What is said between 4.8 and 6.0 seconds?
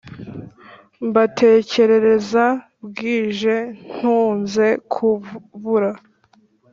kubura